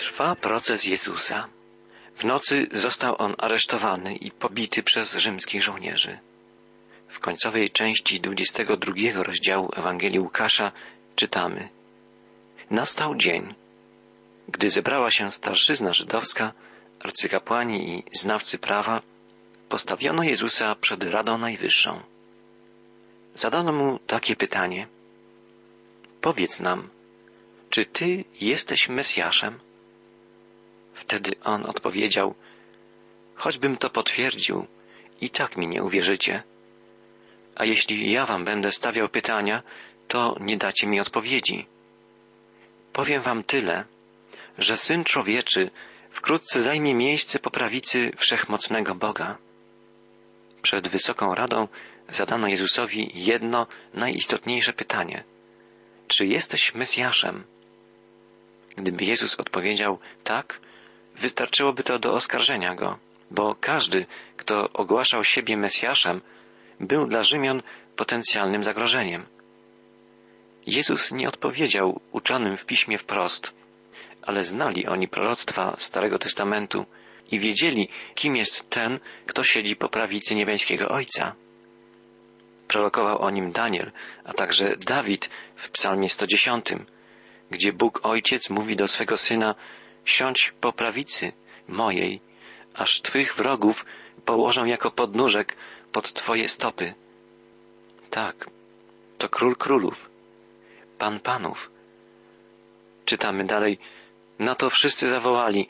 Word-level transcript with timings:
Trwa 0.00 0.34
proces 0.34 0.84
Jezusa. 0.84 1.48
W 2.16 2.24
nocy 2.24 2.66
został 2.72 3.14
on 3.18 3.34
aresztowany 3.38 4.16
i 4.16 4.30
pobity 4.30 4.82
przez 4.82 5.14
rzymskich 5.14 5.62
żołnierzy. 5.62 6.18
W 7.08 7.20
końcowej 7.20 7.70
części 7.70 8.20
22 8.20 9.22
rozdziału 9.22 9.70
Ewangelii 9.76 10.18
Łukasza 10.18 10.72
czytamy 11.16 11.68
Nastał 12.70 13.14
dzień, 13.14 13.54
gdy 14.48 14.70
zebrała 14.70 15.10
się 15.10 15.30
starszyzna 15.30 15.92
żydowska, 15.92 16.52
arcykapłani 17.00 17.90
i 17.90 18.04
znawcy 18.12 18.58
prawa, 18.58 19.02
postawiono 19.68 20.22
Jezusa 20.22 20.74
przed 20.74 21.04
Radą 21.04 21.38
Najwyższą. 21.38 22.00
Zadano 23.34 23.72
mu 23.72 23.98
takie 23.98 24.36
pytanie. 24.36 24.86
Powiedz 26.20 26.60
nam, 26.60 26.88
czy 27.70 27.86
Ty 27.86 28.24
jesteś 28.40 28.88
Mesjaszem? 28.88 29.69
Wtedy 30.92 31.32
on 31.44 31.66
odpowiedział, 31.66 32.34
choćbym 33.34 33.76
to 33.76 33.90
potwierdził, 33.90 34.66
i 35.20 35.30
tak 35.30 35.56
mi 35.56 35.66
nie 35.66 35.82
uwierzycie. 35.82 36.42
A 37.54 37.64
jeśli 37.64 38.10
ja 38.10 38.26
wam 38.26 38.44
będę 38.44 38.70
stawiał 38.72 39.08
pytania, 39.08 39.62
to 40.08 40.36
nie 40.40 40.56
dacie 40.56 40.86
mi 40.86 41.00
odpowiedzi. 41.00 41.66
Powiem 42.92 43.22
wam 43.22 43.42
tyle, 43.42 43.84
że 44.58 44.76
Syn 44.76 45.04
Człowieczy 45.04 45.70
wkrótce 46.10 46.62
zajmie 46.62 46.94
miejsce 46.94 47.38
po 47.38 47.50
prawicy 47.50 48.12
Wszechmocnego 48.16 48.94
Boga. 48.94 49.38
Przed 50.62 50.88
Wysoką 50.88 51.34
Radą 51.34 51.68
zadano 52.08 52.48
Jezusowi 52.48 53.10
jedno 53.14 53.66
najistotniejsze 53.94 54.72
pytanie. 54.72 55.24
Czy 56.08 56.26
jesteś 56.26 56.74
Mesjaszem? 56.74 57.44
Gdyby 58.76 59.04
Jezus 59.04 59.34
odpowiedział 59.34 59.98
tak, 60.24 60.60
wystarczyłoby 61.16 61.82
to 61.82 61.98
do 61.98 62.12
oskarżenia 62.12 62.74
go, 62.74 62.98
bo 63.30 63.54
każdy, 63.60 64.06
kto 64.36 64.72
ogłaszał 64.72 65.24
siebie 65.24 65.56
Mesjaszem, 65.56 66.20
był 66.80 67.06
dla 67.06 67.22
Rzymian 67.22 67.62
potencjalnym 67.96 68.62
zagrożeniem. 68.62 69.26
Jezus 70.66 71.12
nie 71.12 71.28
odpowiedział 71.28 72.00
uczonym 72.12 72.56
w 72.56 72.66
piśmie 72.66 72.98
wprost, 72.98 73.52
ale 74.22 74.44
znali 74.44 74.86
oni 74.86 75.08
proroctwa 75.08 75.74
Starego 75.78 76.18
Testamentu 76.18 76.86
i 77.30 77.38
wiedzieli, 77.38 77.88
kim 78.14 78.36
jest 78.36 78.70
ten, 78.70 78.98
kto 79.26 79.44
siedzi 79.44 79.76
po 79.76 79.88
prawicy 79.88 80.34
niebiańskiego 80.34 80.88
Ojca. 80.88 81.34
Prorokował 82.68 83.22
o 83.22 83.30
nim 83.30 83.52
Daniel, 83.52 83.92
a 84.24 84.32
także 84.32 84.76
Dawid 84.86 85.30
w 85.54 85.70
Psalmie 85.70 86.08
110, 86.08 86.66
gdzie 87.50 87.72
Bóg 87.72 88.00
Ojciec 88.02 88.50
mówi 88.50 88.76
do 88.76 88.88
swego 88.88 89.16
syna: 89.16 89.54
Siądź 90.04 90.52
po 90.60 90.72
prawicy 90.72 91.32
mojej, 91.68 92.20
aż 92.74 93.00
twych 93.00 93.34
wrogów 93.34 93.86
położę 94.24 94.60
jako 94.68 94.90
podnóżek 94.90 95.56
pod 95.92 96.12
twoje 96.12 96.48
stopy. 96.48 96.94
Tak, 98.10 98.50
to 99.18 99.28
król 99.28 99.56
królów, 99.56 100.10
pan 100.98 101.20
panów. 101.20 101.70
Czytamy 103.04 103.44
dalej, 103.44 103.78
na 104.38 104.54
to 104.54 104.70
wszyscy 104.70 105.08
zawołali, 105.08 105.68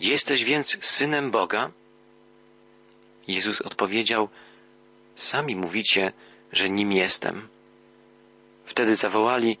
jesteś 0.00 0.44
więc 0.44 0.84
synem 0.84 1.30
Boga? 1.30 1.70
Jezus 3.28 3.60
odpowiedział, 3.60 4.28
sami 5.16 5.56
mówicie, 5.56 6.12
że 6.52 6.70
nim 6.70 6.92
jestem. 6.92 7.48
Wtedy 8.64 8.96
zawołali, 8.96 9.58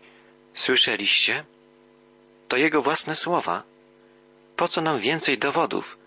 słyszeliście? 0.54 1.44
To 2.48 2.56
jego 2.56 2.82
własne 2.82 3.16
słowa. 3.16 3.62
Po 4.56 4.68
co 4.68 4.80
nam 4.80 4.98
więcej 4.98 5.38
dowodów? 5.38 5.98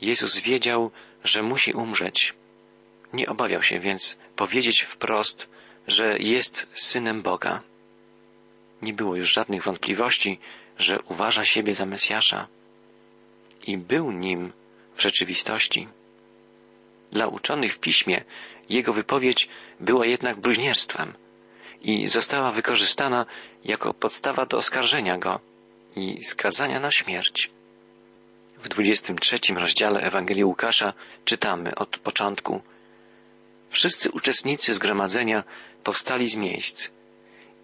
Jezus 0.00 0.38
wiedział, 0.38 0.90
że 1.24 1.42
musi 1.42 1.72
umrzeć. 1.72 2.34
Nie 3.12 3.28
obawiał 3.28 3.62
się 3.62 3.80
więc 3.80 4.16
powiedzieć 4.36 4.82
wprost, 4.82 5.50
że 5.86 6.18
jest 6.18 6.68
synem 6.72 7.22
Boga. 7.22 7.62
Nie 8.82 8.92
było 8.92 9.16
już 9.16 9.32
żadnych 9.32 9.62
wątpliwości, 9.64 10.38
że 10.78 11.02
uważa 11.02 11.44
siebie 11.44 11.74
za 11.74 11.86
Mesjasza 11.86 12.48
i 13.66 13.78
był 13.78 14.10
nim 14.12 14.52
w 14.94 15.02
rzeczywistości. 15.02 15.88
Dla 17.12 17.26
uczonych 17.26 17.74
w 17.74 17.78
piśmie 17.78 18.24
jego 18.68 18.92
wypowiedź 18.92 19.48
była 19.80 20.06
jednak 20.06 20.40
bluźnierstwem 20.40 21.12
i 21.82 22.08
została 22.08 22.50
wykorzystana 22.50 23.26
jako 23.64 23.94
podstawa 23.94 24.46
do 24.46 24.56
oskarżenia 24.56 25.18
go 25.18 25.40
i 25.96 26.24
skazania 26.24 26.80
na 26.80 26.90
śmierć. 26.90 27.50
W 28.62 28.68
23 28.68 29.38
rozdziale 29.54 30.00
Ewangelii 30.00 30.44
Łukasza 30.44 30.92
czytamy 31.24 31.74
od 31.74 31.98
początku. 31.98 32.62
Wszyscy 33.70 34.10
uczestnicy 34.10 34.74
zgromadzenia 34.74 35.44
powstali 35.84 36.28
z 36.28 36.36
miejsc 36.36 36.90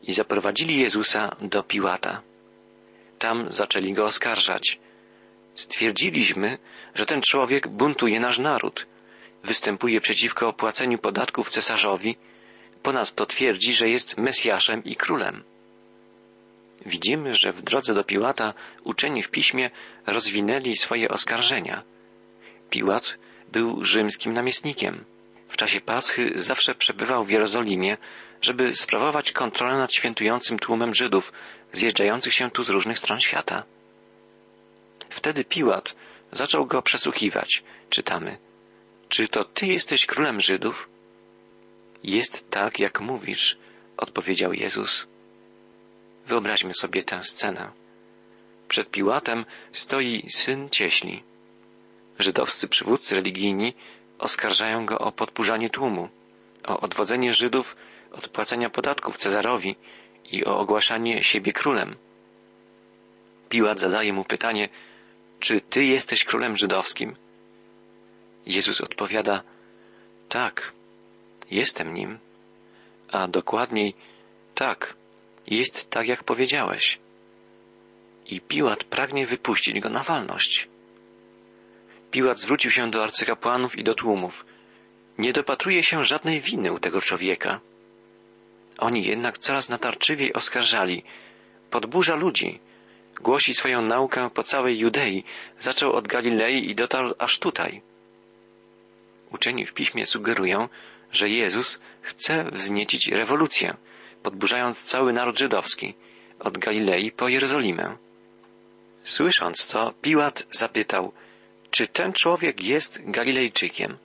i 0.03 0.13
zaprowadzili 0.13 0.81
Jezusa 0.81 1.37
do 1.41 1.63
Piłata. 1.63 2.23
Tam 3.19 3.53
zaczęli 3.53 3.93
go 3.93 4.05
oskarżać. 4.05 4.79
Stwierdziliśmy, 5.55 6.59
że 6.95 7.07
ten 7.07 7.23
człowiek 7.23 7.69
buntuje 7.69 8.21
nasz 8.21 8.39
naród, 8.39 8.87
występuje 9.45 10.01
przeciwko 10.01 10.49
opłaceniu 10.49 10.99
podatków 10.99 11.51
cesarzowi, 11.51 12.17
ponadto 12.83 13.27
twierdzi, 13.27 13.75
że 13.75 13.89
jest 13.89 14.19
Mesjaszem 14.19 14.85
i 14.85 14.97
królem. 14.97 15.45
Widzimy, 16.87 17.35
że 17.35 17.53
w 17.53 17.63
drodze 17.63 17.95
do 17.95 18.05
Piłata 18.05 18.55
uczeni 18.85 19.23
w 19.23 19.31
piśmie 19.31 19.71
rozwinęli 20.07 20.77
swoje 20.77 21.09
oskarżenia. 21.09 21.83
Piłat 22.71 23.19
był 23.53 23.85
rzymskim 23.85 24.33
namiestnikiem. 24.33 25.05
W 25.49 25.57
czasie 25.57 25.81
Paschy 25.81 26.33
zawsze 26.37 26.75
przebywał 26.75 27.25
w 27.25 27.31
Jerozolimie, 27.31 27.97
żeby 28.43 28.75
sprawować 28.75 29.33
kontrolę 29.33 29.79
nad 29.79 29.95
świętującym 29.95 30.59
tłumem 30.59 30.95
Żydów 30.95 31.33
zjeżdżających 31.73 32.35
się 32.35 32.51
tu 32.51 32.63
z 32.63 32.71
różnych 32.71 32.99
stron 32.99 33.21
świata. 33.21 33.63
Wtedy 35.11 35.45
Piłat 35.45 35.97
zaczął 36.33 36.67
go 36.67 36.83
przesłuchiwać. 36.83 37.63
Czytamy. 37.91 38.39
Czy 39.09 39.29
to 39.29 39.45
ty 39.45 39.67
jesteś 39.67 40.07
królem 40.07 40.41
Żydów? 40.41 40.89
Jest 42.05 42.51
tak, 42.51 42.79
jak 42.79 43.01
mówisz, 43.01 43.59
odpowiedział 43.97 44.53
Jezus. 44.53 45.10
Wyobraźmy 46.31 46.75
sobie 46.75 47.03
tę 47.03 47.23
scenę. 47.23 47.71
Przed 48.69 48.91
Piłatem 48.91 49.45
stoi 49.73 50.31
syn 50.31 50.69
cieśli. 50.69 51.23
Żydowscy 52.19 52.69
przywódcy 52.69 53.15
religijni 53.15 53.75
oskarżają 54.19 54.87
go 54.87 54.99
o 54.99 55.13
podburzanie 55.13 55.71
tłumu, 55.71 56.09
o 56.67 56.81
odwodzenie 56.81 57.33
Żydów 57.33 57.77
od 58.13 58.29
płacenia 58.29 58.71
podatków 58.71 59.17
Cezarowi 59.17 59.77
i 60.33 60.45
o 60.45 60.59
ogłaszanie 60.59 61.25
siebie 61.25 61.53
królem. 61.53 61.97
Piłat 63.49 63.81
zadaje 63.81 64.13
mu 64.13 64.25
pytanie, 64.25 64.69
czy 65.41 65.61
ty 65.61 65.85
jesteś 65.85 66.25
królem 66.25 66.57
żydowskim? 66.57 67.17
Jezus 68.47 68.81
odpowiada, 68.81 69.43
tak, 70.29 70.73
jestem 71.51 71.95
nim, 71.95 72.19
a 73.09 73.29
dokładniej, 73.29 73.95
tak, 74.55 75.00
jest 75.47 75.91
tak, 75.91 76.09
jak 76.09 76.25
powiedziałeś. 76.25 76.99
I 78.27 78.41
Piłat 78.41 78.85
pragnie 78.85 79.27
wypuścić 79.27 79.81
go 79.81 79.89
na 79.89 80.03
walność. 80.03 80.69
Piłat 82.11 82.39
zwrócił 82.39 82.71
się 82.71 82.91
do 82.91 83.03
arcykapłanów 83.03 83.79
i 83.79 83.85
do 83.85 83.95
tłumów. 83.95 84.45
Nie 85.19 85.33
dopatruje 85.33 85.83
się 85.83 86.05
żadnej 86.05 86.41
winy 86.41 86.73
u 86.73 86.79
tego 86.79 87.01
człowieka. 87.01 87.61
Oni 88.79 89.05
jednak 89.05 89.39
coraz 89.39 89.69
natarczywiej 89.69 90.33
oskarżali. 90.33 91.03
Podburza 91.71 92.15
ludzi. 92.15 92.61
Głosi 93.21 93.55
swoją 93.55 93.83
naukę 93.83 94.31
po 94.31 94.43
całej 94.43 94.79
Judei. 94.79 95.25
Zaczął 95.59 95.93
od 95.93 96.09
Galilei 96.09 96.71
i 96.71 96.75
dotarł 96.75 97.15
aż 97.19 97.39
tutaj. 97.39 97.83
Uczeni 99.33 99.67
w 99.67 99.73
piśmie 99.73 100.07
sugerują, 100.07 100.69
że 101.13 101.29
Jezus 101.29 101.81
chce 102.03 102.45
wzniecić 102.53 103.09
rewolucję, 103.09 103.77
podburzając 104.23 104.85
cały 104.85 105.13
naród 105.13 105.39
żydowski, 105.39 105.95
od 106.39 106.59
Galilei 106.59 107.13
po 107.13 107.29
Jerozolimę. 107.29 107.97
Słysząc 109.05 109.67
to, 109.67 109.95
Piłat 110.03 110.47
zapytał, 110.51 111.13
czy 111.71 111.87
ten 111.87 112.13
człowiek 112.13 112.63
jest 112.63 113.11
Galilejczykiem? 113.11 113.99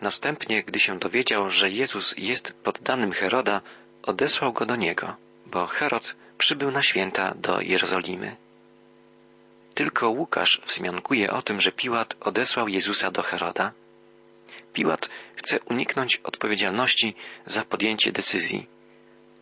Następnie, 0.00 0.62
gdy 0.62 0.80
się 0.80 0.98
dowiedział, 0.98 1.50
że 1.50 1.70
Jezus 1.70 2.14
jest 2.18 2.52
poddanym 2.52 3.12
Heroda, 3.12 3.60
odesłał 4.02 4.52
go 4.52 4.66
do 4.66 4.76
niego, 4.76 5.16
bo 5.46 5.66
Herod 5.66 6.14
przybył 6.38 6.70
na 6.70 6.82
święta 6.82 7.34
do 7.36 7.60
Jerozolimy. 7.60 8.36
Tylko 9.74 10.10
Łukasz 10.10 10.60
wzmiankuje 10.66 11.30
o 11.30 11.42
tym, 11.42 11.60
że 11.60 11.72
Piłat 11.72 12.14
odesłał 12.20 12.68
Jezusa 12.68 13.10
do 13.10 13.22
Heroda. 13.22 13.72
Piłat 14.72 15.10
chce 15.36 15.60
uniknąć 15.60 16.16
odpowiedzialności 16.16 17.14
za 17.46 17.64
podjęcie 17.64 18.12
decyzji, 18.12 18.66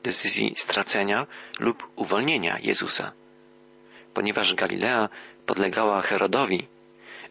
decyzji 0.02 0.54
stracenia 0.56 1.26
lub 1.60 1.88
uwolnienia 1.96 2.58
Jezusa. 2.62 3.12
ponieważ 4.14 4.54
Galilea 4.54 5.08
podlegała 5.46 6.02
Herodowi, 6.02 6.66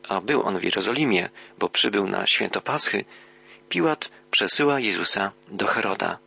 a 0.10 0.22
był 0.22 0.44
on 0.44 0.60
w 0.60 0.64
Jerozolimie, 0.64 1.30
bo 1.60 1.70
przybył 1.70 2.08
na 2.08 2.28
święto 2.28 2.62
Paschy, 2.62 3.06
Piłat 3.70 4.12
przesyła 4.32 4.80
Jezusa 4.80 5.32
do 5.48 5.68
Heroda. 5.68 6.18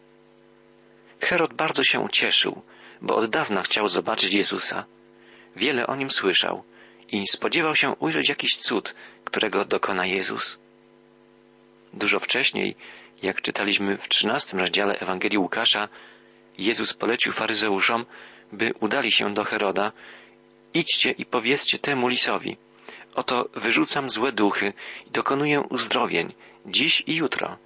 Herod 1.21 1.55
bardzo 1.55 1.85
się 1.85 2.09
cieszył, 2.13 2.63
bo 3.03 3.17
od 3.17 3.31
dawna 3.31 3.63
chciał 3.63 3.89
zobaczyć 3.89 4.33
Jezusa. 4.33 4.85
Wiele 5.57 5.87
o 5.87 5.97
nim 5.97 6.11
słyszał 6.11 6.65
i 7.13 7.27
spodziewał 7.27 7.77
się 7.77 7.91
ujrzeć 7.91 8.29
jakiś 8.29 8.57
cud, 8.57 8.95
którego 9.25 9.65
dokona 9.65 10.07
Jezus. 10.07 10.59
Dużo 11.93 12.21
wcześniej, 12.21 12.77
jak 13.23 13.43
czytaliśmy 13.43 13.99
w 13.99 14.09
trzynastym 14.09 14.61
rozdziale 14.61 14.99
Ewangelii 14.99 15.39
Łukasza, 15.39 15.89
Jezus 16.59 16.95
polecił 16.95 17.33
faryzeuszom, 17.33 18.07
by 18.53 18.73
udali 18.81 19.13
się 19.13 19.35
do 19.35 19.45
Heroda. 19.45 19.93
Idźcie 20.75 21.11
i 21.11 21.25
powiedzcie 21.27 21.79
temu 21.79 22.09
lisowi. 22.09 22.57
Oto 23.15 23.49
wyrzucam 23.55 24.09
złe 24.09 24.33
duchy 24.33 24.73
i 25.07 25.11
dokonuję 25.11 25.61
uzdrowień 25.61 26.35
dziś 26.67 27.03
i 27.07 27.15
jutro, 27.17 27.59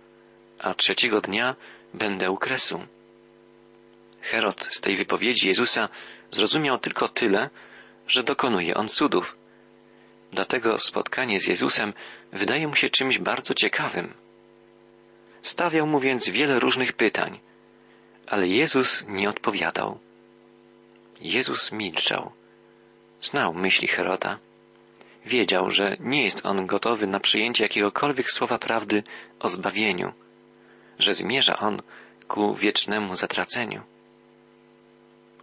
a 0.59 0.75
trzeciego 0.75 1.21
dnia 1.21 1.57
będę 1.95 2.31
u 2.31 2.37
kresu. 2.37 2.87
Herod 4.21 4.69
z 4.71 4.81
tej 4.81 4.97
wypowiedzi 4.97 5.49
Jezusa 5.49 5.89
zrozumiał 6.31 6.79
tylko 6.79 7.09
tyle, 7.09 7.51
że 8.07 8.23
dokonuje 8.23 8.75
on 8.75 8.89
cudów. 8.89 9.37
Dlatego 10.33 10.79
spotkanie 10.79 11.41
z 11.41 11.47
Jezusem 11.47 11.93
wydaje 12.33 12.69
mu 12.69 12.75
się 12.75 12.91
czymś 12.91 13.19
bardzo 13.19 13.55
ciekawym. 13.55 14.15
Stawiał 15.43 15.87
mu 15.87 16.01
więc 16.01 16.29
wiele 16.29 16.59
różnych 16.59 16.93
pytań, 16.93 17.41
ale 18.31 18.49
Jezus 18.49 19.05
nie 19.09 19.29
odpowiadał. 19.29 19.99
Jezus 21.21 21.73
milczał. 21.73 22.33
Znał 23.23 23.55
myśli 23.55 23.89
Heroda. 23.89 24.39
Wiedział, 25.27 25.71
że 25.71 25.97
nie 26.01 26.25
jest 26.25 26.47
on 26.47 26.67
gotowy 26.67 27.07
na 27.07 27.21
przyjęcie 27.21 27.65
jakiegokolwiek 27.65 28.31
słowa 28.31 28.59
prawdy 28.59 29.03
o 29.41 29.49
zbawieniu, 29.49 30.13
że 30.99 31.15
zmierza 31.15 31.59
on 31.59 31.83
ku 32.29 32.55
wiecznemu 32.55 33.15
zatraceniu. 33.15 33.83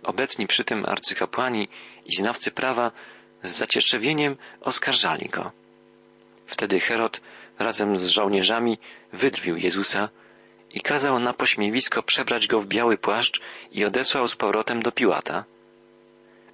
Obecni 0.04 0.48
przy 0.48 0.64
tym 0.64 0.86
arcykapłani 0.86 1.68
i 2.06 2.16
znawcy 2.16 2.52
prawa 2.52 2.92
z 3.44 3.52
zacietrzewieniem 3.52 4.38
oskarżali 4.62 5.30
go. 5.30 5.52
Wtedy 6.46 6.80
Herod 6.80 7.22
razem 7.60 7.98
z 7.98 8.08
żołnierzami 8.08 8.78
wydrwił 9.14 9.58
Jezusa 9.58 10.10
i 10.76 10.82
kazał 10.82 11.20
na 11.20 11.34
pośmiewisko 11.34 12.04
przebrać 12.04 12.48
go 12.48 12.60
w 12.60 12.68
biały 12.68 12.98
płaszcz 12.98 13.42
i 13.72 13.86
odesłał 13.86 14.28
z 14.28 14.36
powrotem 14.36 14.82
do 14.82 14.92
Piłata. 14.92 15.44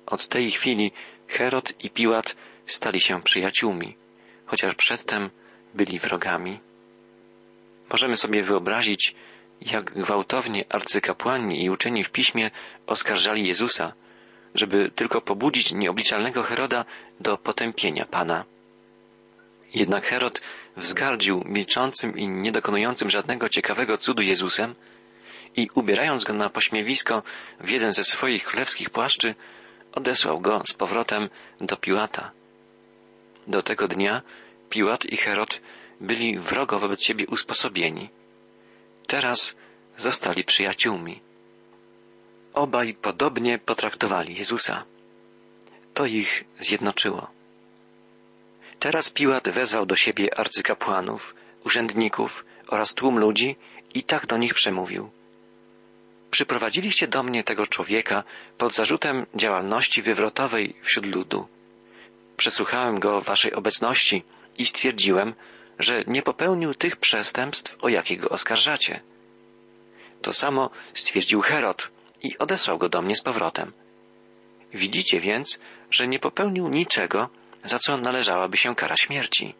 Od 0.05 0.27
tej 0.27 0.51
chwili 0.51 0.91
Herod 1.27 1.73
i 1.83 1.89
Piłat 1.89 2.35
stali 2.65 3.01
się 3.01 3.21
przyjaciółmi, 3.21 3.95
chociaż 4.45 4.75
przedtem 4.75 5.29
byli 5.73 5.99
wrogami. 5.99 6.59
Możemy 7.91 8.17
sobie 8.17 8.43
wyobrazić, 8.43 9.15
jak 9.61 9.93
gwałtownie 9.93 10.65
arcykapłani 10.69 11.63
i 11.63 11.69
uczeni 11.69 12.03
w 12.03 12.11
piśmie 12.11 12.51
oskarżali 12.87 13.47
Jezusa, 13.47 13.93
żeby 14.55 14.91
tylko 14.95 15.21
pobudzić 15.21 15.73
nieobliczalnego 15.73 16.43
Heroda 16.43 16.85
do 17.19 17.37
potępienia 17.37 18.05
Pana. 18.05 18.45
Jednak 19.73 20.05
Herod 20.05 20.41
wzgardził 20.77 21.43
milczącym 21.45 22.17
i 22.17 22.27
niedokonującym 22.27 23.09
żadnego 23.09 23.49
ciekawego 23.49 23.97
cudu 23.97 24.21
Jezusem 24.21 24.75
i 25.55 25.67
ubierając 25.75 26.23
go 26.23 26.33
na 26.33 26.49
pośmiewisko 26.49 27.23
w 27.59 27.69
jeden 27.69 27.93
ze 27.93 28.03
swoich 28.03 28.43
królewskich 28.43 28.89
płaszczy, 28.89 29.35
odesłał 29.91 30.39
go 30.39 30.63
z 30.65 30.73
powrotem 30.73 31.29
do 31.61 31.77
Piłata. 31.77 32.31
Do 33.47 33.61
tego 33.61 33.87
dnia 33.87 34.21
Piłat 34.69 35.05
i 35.05 35.17
Herod 35.17 35.61
byli 36.01 36.39
wrogo 36.39 36.79
wobec 36.79 37.03
siebie 37.03 37.27
usposobieni. 37.27 38.09
Teraz 39.07 39.55
zostali 39.97 40.43
przyjaciółmi. 40.43 41.21
Obaj 42.53 42.93
podobnie 42.93 43.59
potraktowali 43.59 44.35
Jezusa. 44.35 44.83
To 45.93 46.05
ich 46.05 46.43
zjednoczyło. 46.59 47.40
Teraz 48.81 49.09
Piłat 49.09 49.49
wezwał 49.49 49.85
do 49.85 49.95
siebie 49.95 50.39
arcykapłanów, 50.39 51.35
urzędników 51.65 52.45
oraz 52.67 52.93
tłum 52.93 53.19
ludzi 53.19 53.55
i 53.93 54.03
tak 54.03 54.25
do 54.25 54.37
nich 54.37 54.53
przemówił. 54.53 55.09
Przyprowadziliście 56.31 57.07
do 57.07 57.23
mnie 57.23 57.43
tego 57.43 57.67
człowieka 57.67 58.23
pod 58.57 58.73
zarzutem 58.73 59.25
działalności 59.35 60.01
wywrotowej 60.01 60.75
wśród 60.83 61.05
ludu. 61.05 61.47
Przesłuchałem 62.37 62.99
go 62.99 63.21
w 63.21 63.25
waszej 63.25 63.53
obecności 63.53 64.23
i 64.57 64.65
stwierdziłem, 64.65 65.33
że 65.79 66.03
nie 66.07 66.21
popełnił 66.21 66.73
tych 66.73 66.95
przestępstw, 66.97 67.77
o 67.81 67.89
jakie 67.89 68.17
go 68.17 68.29
oskarżacie. 68.29 69.01
To 70.21 70.33
samo 70.33 70.69
stwierdził 70.93 71.41
Herod 71.41 71.91
i 72.23 72.37
odesłał 72.37 72.77
go 72.77 72.89
do 72.89 73.01
mnie 73.01 73.15
z 73.15 73.21
powrotem. 73.21 73.71
Widzicie 74.73 75.19
więc, 75.19 75.59
że 75.91 76.07
nie 76.07 76.19
popełnił 76.19 76.69
niczego, 76.69 77.29
za 77.63 77.79
co 77.79 77.97
należałaby 77.97 78.57
się 78.57 78.75
kara 78.75 78.95
śmierci. 78.97 79.55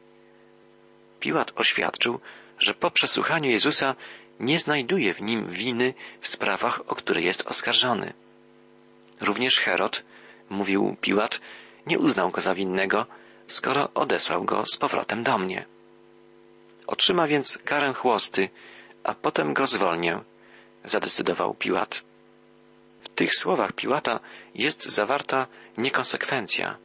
Piłat 1.19 1.51
oświadczył, 1.55 2.19
że 2.59 2.73
po 2.73 2.91
przesłuchaniu 2.91 3.49
Jezusa 3.49 3.95
nie 4.39 4.59
znajduje 4.59 5.13
w 5.13 5.21
nim 5.21 5.47
winy 5.47 5.93
w 6.21 6.27
sprawach, 6.27 6.81
o 6.87 6.95
które 6.95 7.21
jest 7.21 7.47
oskarżony. 7.47 8.13
Również 9.21 9.59
Herod, 9.59 10.03
mówił 10.49 10.95
Piłat, 11.01 11.41
nie 11.87 11.99
uznał 11.99 12.31
go 12.31 12.41
za 12.41 12.55
winnego, 12.55 13.05
skoro 13.47 13.89
odesłał 13.93 14.43
go 14.43 14.65
z 14.65 14.77
powrotem 14.77 15.23
do 15.23 15.37
mnie. 15.37 15.65
Otrzyma 16.87 17.27
więc 17.27 17.57
karę 17.57 17.93
chłosty, 17.93 18.49
a 19.03 19.13
potem 19.13 19.53
go 19.53 19.67
zwolnię, 19.67 20.19
zadecydował 20.85 21.53
Piłat. 21.53 22.01
W 23.01 23.09
tych 23.09 23.35
słowach 23.35 23.73
Piłata 23.73 24.19
jest 24.55 24.85
zawarta 24.85 25.47
niekonsekwencja. 25.77 26.77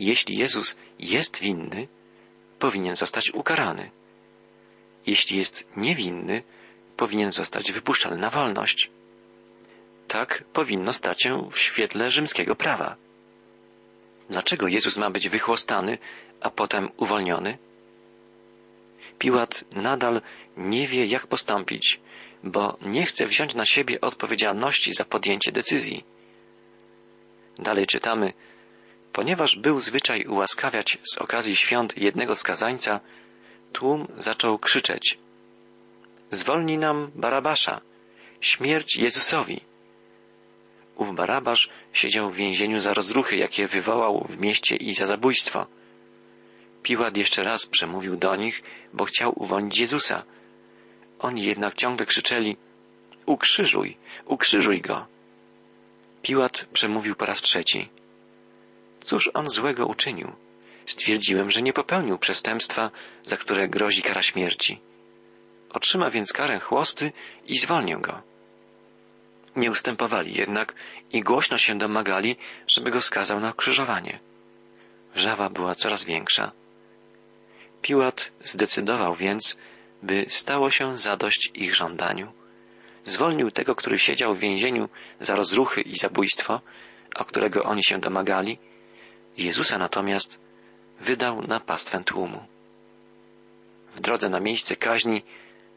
Jeśli 0.00 0.36
Jezus 0.36 0.76
jest 0.98 1.38
winny, 1.38 1.88
powinien 2.58 2.96
zostać 2.96 3.30
ukarany. 3.30 3.90
Jeśli 5.06 5.38
jest 5.38 5.68
niewinny, 5.76 6.42
powinien 6.96 7.32
zostać 7.32 7.72
wypuszczony 7.72 8.16
na 8.16 8.30
wolność. 8.30 8.90
Tak 10.08 10.44
powinno 10.52 10.92
stać 10.92 11.22
się 11.22 11.48
w 11.50 11.58
świetle 11.58 12.10
rzymskiego 12.10 12.54
prawa. 12.54 12.96
Dlaczego 14.30 14.68
Jezus 14.68 14.98
ma 14.98 15.10
być 15.10 15.28
wychłostany, 15.28 15.98
a 16.40 16.50
potem 16.50 16.90
uwolniony? 16.96 17.58
Piłat 19.18 19.64
nadal 19.76 20.20
nie 20.56 20.88
wie, 20.88 21.06
jak 21.06 21.26
postąpić, 21.26 22.00
bo 22.44 22.78
nie 22.82 23.06
chce 23.06 23.26
wziąć 23.26 23.54
na 23.54 23.64
siebie 23.64 24.00
odpowiedzialności 24.00 24.94
za 24.94 25.04
podjęcie 25.04 25.52
decyzji. 25.52 26.04
Dalej 27.58 27.86
czytamy, 27.86 28.32
ponieważ 29.12 29.56
był 29.56 29.80
zwyczaj 29.80 30.24
ułaskawiać 30.24 30.98
z 31.02 31.18
okazji 31.18 31.56
świąt 31.56 31.98
jednego 31.98 32.34
skazańca, 32.34 33.00
tłum 33.72 34.08
zaczął 34.18 34.58
krzyczeć: 34.58 35.18
Zwolnij 36.30 36.78
nam 36.78 37.10
Barabasza, 37.14 37.80
śmierć 38.40 38.96
Jezusowi. 38.96 39.60
Ów 40.96 41.14
Barabasz 41.14 41.68
siedział 41.92 42.30
w 42.30 42.36
więzieniu 42.36 42.78
za 42.78 42.92
rozruchy, 42.92 43.36
jakie 43.36 43.66
wywołał 43.66 44.24
w 44.28 44.40
mieście 44.40 44.76
i 44.76 44.94
za 44.94 45.06
zabójstwo. 45.06 45.66
Piłat 46.82 47.16
jeszcze 47.16 47.42
raz 47.42 47.66
przemówił 47.66 48.16
do 48.16 48.36
nich, 48.36 48.62
bo 48.92 49.04
chciał 49.04 49.32
uwolnić 49.36 49.78
Jezusa. 49.78 50.22
Oni 51.18 51.44
jednak 51.44 51.74
ciągle 51.74 52.06
krzyczeli 52.06 52.56
Ukrzyżuj, 53.26 53.96
ukrzyżuj 54.26 54.80
go. 54.80 55.06
Piłat 56.22 56.66
przemówił 56.72 57.14
po 57.14 57.26
raz 57.26 57.42
trzeci. 57.42 57.88
Cóż 59.04 59.30
on 59.34 59.50
złego 59.50 59.86
uczynił? 59.86 60.32
Stwierdziłem, 60.86 61.50
że 61.50 61.62
nie 61.62 61.72
popełnił 61.72 62.18
przestępstwa, 62.18 62.90
za 63.24 63.36
które 63.36 63.68
grozi 63.68 64.02
kara 64.02 64.22
śmierci. 64.22 64.80
Otrzyma 65.70 66.10
więc 66.10 66.32
karę 66.32 66.60
chłosty 66.60 67.12
i 67.46 67.58
zwolnię 67.58 67.96
go. 67.96 68.22
Nie 69.56 69.70
ustępowali 69.70 70.34
jednak 70.34 70.74
i 71.12 71.22
głośno 71.22 71.58
się 71.58 71.78
domagali, 71.78 72.36
żeby 72.66 72.90
go 72.90 73.00
skazał 73.00 73.40
na 73.40 73.52
krzyżowanie. 73.52 74.20
Wrzawa 75.14 75.50
była 75.50 75.74
coraz 75.74 76.04
większa. 76.04 76.52
Piłat 77.82 78.30
zdecydował 78.44 79.14
więc, 79.14 79.56
by 80.02 80.24
stało 80.28 80.70
się 80.70 80.98
zadość 80.98 81.50
ich 81.54 81.74
żądaniu. 81.74 82.32
Zwolnił 83.04 83.50
tego, 83.50 83.74
który 83.74 83.98
siedział 83.98 84.34
w 84.34 84.38
więzieniu 84.38 84.88
za 85.20 85.34
rozruchy 85.34 85.80
i 85.80 85.96
zabójstwo, 85.96 86.60
o 87.14 87.24
którego 87.24 87.62
oni 87.62 87.84
się 87.84 87.98
domagali, 87.98 88.58
Jezusa 89.36 89.78
natomiast 89.78 90.40
wydał 91.00 91.42
na 91.42 91.60
pastwę 91.60 92.04
tłumu. 92.04 92.46
W 93.94 94.00
drodze 94.00 94.28
na 94.28 94.40
miejsce 94.40 94.76
kaźni 94.76 95.22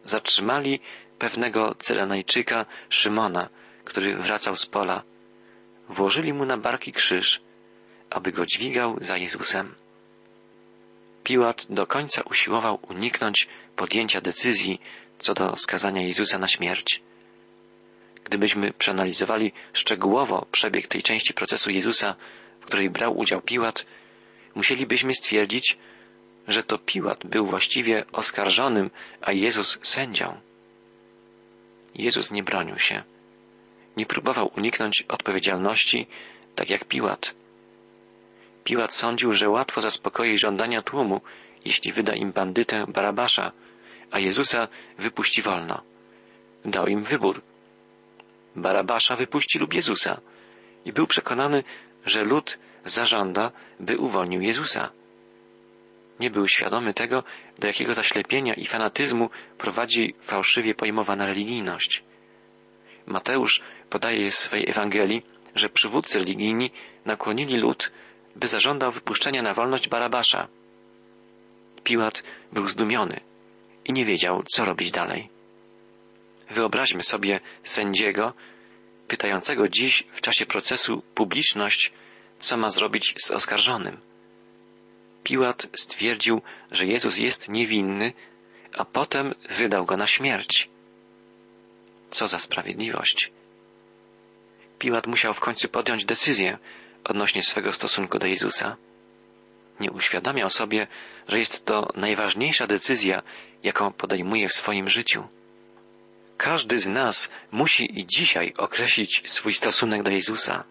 zatrzymali 0.04 0.80
pewnego 1.20 1.76
Cyrenajczyka 1.76 2.66
Szymona, 2.90 3.50
który 3.86 4.18
wracał 4.18 4.56
z 4.56 4.66
pola. 4.66 5.04
Włożyli 5.90 6.34
mu 6.34 6.46
na 6.46 6.58
barki 6.58 6.94
krzyż, 6.94 7.42
aby 8.10 8.32
go 8.32 8.46
dźwigał 8.46 8.98
za 9.02 9.18
Jezusem. 9.18 9.76
Piłat 11.24 11.66
do 11.70 11.88
końca 11.88 12.22
usiłował 12.22 12.80
uniknąć 12.90 13.48
podjęcia 13.76 14.22
decyzji 14.22 14.80
co 15.20 15.34
do 15.34 15.56
skazania 15.56 16.02
Jezusa 16.02 16.38
na 16.38 16.48
śmierć. 16.48 17.02
Gdybyśmy 18.24 18.74
przeanalizowali 18.74 19.52
szczegółowo 19.74 20.46
przebieg 20.52 20.88
tej 20.88 21.04
części 21.04 21.34
procesu 21.34 21.72
Jezusa, 21.72 22.16
w 22.66 22.68
której 22.68 22.90
brał 22.90 23.18
udział 23.18 23.42
Piłat, 23.42 23.86
musielibyśmy 24.56 25.14
stwierdzić, 25.14 25.78
że 26.48 26.64
to 26.64 26.78
Piłat 26.78 27.26
był 27.26 27.46
właściwie 27.46 28.06
oskarżonym, 28.12 28.90
a 29.22 29.32
Jezus 29.32 29.80
sędzią. 29.82 30.38
Jezus 31.96 32.32
nie 32.32 32.44
bronił 32.44 32.80
się. 32.80 33.04
Nie 33.98 34.06
próbował 34.06 34.52
uniknąć 34.58 35.02
odpowiedzialności, 35.08 36.08
tak 36.56 36.70
jak 36.70 36.86
Piłat. 36.86 37.36
Piłat 38.64 38.94
sądził, 38.94 39.32
że 39.32 39.50
łatwo 39.50 39.82
zaspokoi 39.82 40.38
żądania 40.38 40.82
tłumu, 40.82 41.22
jeśli 41.66 41.92
wyda 41.92 42.16
im 42.16 42.32
bandytę 42.32 42.86
Barabasza, 42.88 43.52
a 44.12 44.20
Jezusa 44.20 44.68
wypuści 44.98 45.42
wolno. 45.42 45.82
Dał 46.66 46.88
im 46.88 47.04
wybór. 47.04 47.42
Barabasza 48.56 49.16
wypuści 49.16 49.60
lub 49.60 49.74
Jezusa 49.74 50.22
i 50.86 50.94
był 50.94 51.08
przekonany, 51.08 51.64
że 52.06 52.24
lud 52.24 52.60
zażąda, 52.86 53.52
by 53.80 53.98
uwolnił 53.98 54.42
Jezusa. 54.42 54.92
Nie 56.20 56.30
był 56.30 56.48
świadomy 56.48 56.94
tego, 56.94 57.24
do 57.60 57.68
jakiego 57.68 57.94
zaślepienia 57.94 58.54
i 58.54 58.66
fanatyzmu 58.66 59.30
prowadzi 59.58 60.16
fałszywie 60.22 60.76
pojmowana 60.76 61.26
religijność. 61.26 62.04
Mateusz 63.06 63.62
podaje 63.90 64.32
w 64.32 64.36
swej 64.36 64.70
Ewangelii, 64.70 65.22
że 65.56 65.70
przywódcy 65.70 66.20
religijni 66.20 66.72
nakłonili 67.06 67.58
lud, 67.58 67.92
by 68.36 68.48
zażądał 68.48 68.92
wypuszczenia 68.92 69.42
na 69.42 69.54
wolność 69.54 69.90
Barabasza. 69.90 70.48
Piłat 71.84 72.24
był 72.54 72.68
zdumiony 72.68 73.20
i 73.86 73.94
nie 73.94 74.06
wiedział, 74.06 74.44
co 74.44 74.66
robić 74.66 74.92
dalej. 74.92 75.30
Wyobraźmy 76.50 77.04
sobie 77.04 77.40
sędziego, 77.64 78.34
pytającego 79.08 79.68
dziś 79.68 80.04
w 80.14 80.22
czasie 80.22 80.46
procesu 80.46 81.02
publiczność, 81.16 81.92
co 82.40 82.58
ma 82.58 82.70
zrobić 82.70 83.14
z 83.18 83.32
oskarżonym. 83.32 83.98
Piłat 85.24 85.68
stwierdził, 85.76 86.42
że 86.72 86.86
Jezus 86.86 87.18
jest 87.18 87.50
niewinny, 87.50 88.14
a 88.74 88.86
potem 88.86 89.36
wydał 89.50 89.86
go 89.86 89.98
na 89.98 90.08
śmierć. 90.08 90.70
Co 92.10 92.28
za 92.28 92.40
sprawiedliwość. 92.40 93.32
Piłat 94.80 95.08
musiał 95.08 95.34
w 95.34 95.40
końcu 95.40 95.68
podjąć 95.68 96.06
decyzję 96.06 96.58
odnośnie 97.04 97.44
swego 97.44 97.74
stosunku 97.74 98.20
do 98.20 98.28
Jezusa. 98.28 98.78
Nie 99.80 99.92
uświadamiał 99.92 100.50
sobie, 100.50 100.88
że 101.28 101.40
jest 101.40 101.66
to 101.66 101.90
najważniejsza 101.96 102.68
decyzja, 102.68 103.22
jaką 103.64 103.92
podejmuje 103.94 104.50
w 104.50 104.54
swoim 104.54 104.90
życiu. 104.90 105.28
Każdy 106.38 106.80
z 106.80 106.88
nas 106.88 107.32
musi 107.51 108.00
i 108.00 108.06
dzisiaj 108.08 108.54
określić 108.58 109.24
swój 109.25 109.54
stosunek 109.54 110.04
do 110.04 110.12
Jezusa. 110.12 110.63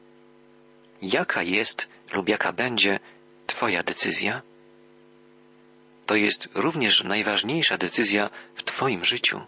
Jaka 1.02 1.42
jest 1.42 1.88
lub 2.12 2.28
jaka 2.28 2.52
będzie 2.52 3.00
Twoja 3.46 3.82
decyzja? 3.82 4.42
To 6.06 6.14
jest 6.16 6.48
również 6.54 7.04
najważniejsza 7.04 7.78
decyzja 7.78 8.30
w 8.54 8.62
Twoim 8.62 9.04
życiu. 9.04 9.40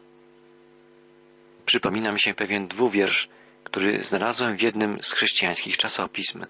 Przypomina 1.67 2.13
mi 2.13 2.21
się 2.21 2.35
pewien 2.35 2.69
dwuwiersz, 2.69 3.29
który 3.65 4.05
znalazłem 4.05 4.57
w 4.57 4.63
jednym 4.63 5.03
z 5.03 5.13
chrześcijańskich 5.13 5.77
czasopism. 5.77 6.47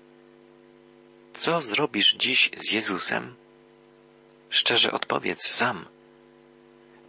Co 1.35 1.61
zrobisz 1.61 2.15
dziś 2.15 2.51
z 2.57 2.73
Jezusem? 2.73 3.35
Szczerze 4.51 4.93
odpowiedz 4.93 5.47
sam. 5.47 5.87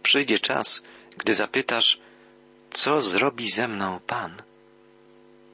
Przyjdzie 0.02 0.38
czas, 0.38 0.82
gdy 1.16 1.34
zapytasz, 1.34 2.00
co 2.70 3.00
zrobi 3.00 3.50
ze 3.50 3.68
mną 3.68 4.00
Pan? 4.06 4.42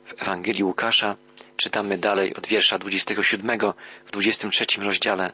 W 0.07 0.23
Ewangelii 0.23 0.65
Łukasza 0.65 1.17
czytamy 1.57 1.99
dalej 1.99 2.35
od 2.35 2.47
wiersza 2.47 2.79
27 2.79 3.59
w 4.07 4.11
23 4.11 4.67
rozdziale. 4.81 5.33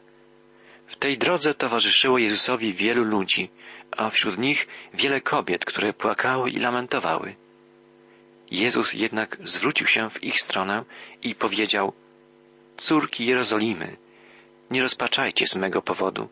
W 0.87 0.95
tej 0.95 1.17
drodze 1.17 1.53
towarzyszyło 1.53 2.17
Jezusowi 2.17 2.73
wielu 2.73 3.03
ludzi, 3.03 3.49
a 3.91 4.09
wśród 4.09 4.37
nich 4.37 4.67
wiele 4.93 5.21
kobiet, 5.21 5.65
które 5.65 5.93
płakały 5.93 6.49
i 6.49 6.59
lamentowały. 6.59 7.35
Jezus 8.51 8.93
jednak 8.93 9.37
zwrócił 9.43 9.87
się 9.87 10.09
w 10.09 10.23
ich 10.23 10.41
stronę 10.41 10.85
i 11.23 11.35
powiedział, 11.35 11.93
Córki 12.77 13.25
Jerozolimy, 13.25 13.97
nie 14.71 14.81
rozpaczajcie 14.81 15.47
z 15.47 15.55
mego 15.55 15.81
powodu. 15.81 16.29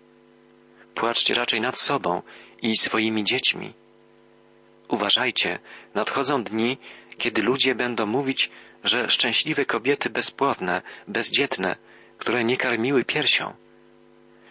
Płaczcie 0.95 1.33
raczej 1.33 1.61
nad 1.61 1.79
sobą 1.79 2.21
i 2.61 2.77
swoimi 2.77 3.23
dziećmi. 3.23 3.73
Uważajcie, 4.89 5.59
nadchodzą 5.93 6.43
dni, 6.43 6.77
kiedy 7.17 7.41
ludzie 7.41 7.75
będą 7.75 8.05
mówić, 8.05 8.49
że 8.83 9.07
szczęśliwe 9.07 9.65
kobiety 9.65 10.09
bezpłodne, 10.09 10.81
bezdzietne, 11.07 11.75
które 12.17 12.43
nie 12.43 12.57
karmiły 12.57 13.05
piersią. 13.05 13.53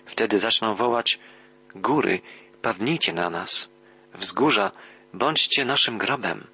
Wtedy 0.06 0.38
zaczną 0.38 0.74
wołać 0.74 1.18
góry, 1.74 2.20
padnijcie 2.62 3.12
na 3.12 3.30
nas, 3.30 3.70
wzgórza, 4.14 4.72
bądźcie 5.14 5.64
naszym 5.64 5.98
grobem. 5.98 6.46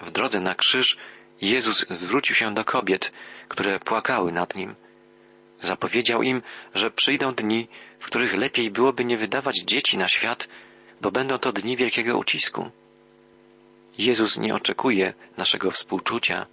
W 0.00 0.10
drodze 0.10 0.40
na 0.40 0.54
krzyż 0.54 0.96
Jezus 1.40 1.86
zwrócił 1.90 2.36
się 2.36 2.54
do 2.54 2.64
kobiet, 2.64 3.12
które 3.48 3.80
płakały 3.80 4.32
nad 4.32 4.54
nim. 4.54 4.74
Zapowiedział 5.60 6.22
im, 6.22 6.42
że 6.74 6.90
przyjdą 6.90 7.34
dni, 7.34 7.68
w 7.98 8.06
których 8.06 8.34
lepiej 8.34 8.70
byłoby 8.70 9.04
nie 9.04 9.16
wydawać 9.18 9.56
dzieci 9.56 9.98
na 9.98 10.08
świat, 10.08 10.48
bo 11.04 11.10
będą 11.10 11.38
to 11.38 11.52
dni 11.52 11.76
wielkiego 11.76 12.18
ucisku. 12.18 12.70
Jezus 13.98 14.38
nie 14.38 14.54
oczekuje 14.54 15.14
naszego 15.36 15.70
współczucia, 15.70 16.46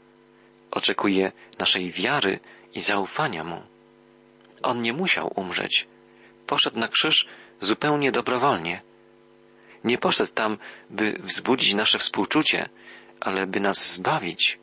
oczekuje 0.71 1.31
naszej 1.59 1.91
wiary 1.91 2.39
i 2.73 2.79
zaufania 2.79 3.43
Mu. 3.43 3.61
On 4.63 4.81
nie 4.81 4.93
musiał 4.93 5.31
umrzeć. 5.35 5.87
Poszedł 6.47 6.79
na 6.79 6.87
krzyż 6.87 7.27
zupełnie 7.61 8.11
dobrowolnie. 8.11 8.81
Nie 9.83 9.97
poszedł 9.97 10.33
tam, 10.33 10.57
by 10.89 11.13
wzbudzić 11.19 11.73
nasze 11.73 11.99
współczucie, 11.99 12.69
ale 13.19 13.47
by 13.47 13.59
nas 13.59 13.93
zbawić. 13.93 14.59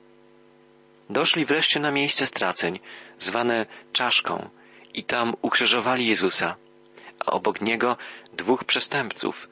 Doszli 1.11 1.45
wreszcie 1.45 1.81
na 1.81 1.91
miejsce 1.91 2.27
straceń, 2.27 2.81
zwane 3.19 3.67
czaszką, 3.93 4.49
i 4.95 5.05
tam 5.05 5.35
ukrzyżowali 5.43 6.07
Jezusa, 6.07 6.57
a 7.21 7.31
obok 7.31 7.61
niego 7.61 7.97
dwóch 8.33 8.65
przestępców, 8.65 9.49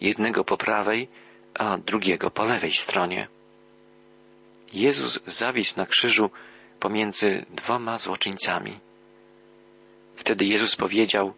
jednego 0.00 0.44
po 0.44 0.56
prawej, 0.56 1.08
a 1.54 1.78
drugiego 1.78 2.30
po 2.30 2.44
lewej 2.44 2.72
stronie. 2.72 3.28
Jezus 4.72 5.20
zawisł 5.26 5.74
na 5.76 5.86
krzyżu 5.86 6.30
pomiędzy 6.80 7.46
dwoma 7.50 7.98
złoczyńcami. 7.98 8.80
Wtedy 10.14 10.44
Jezus 10.44 10.76
powiedział, 10.76 11.34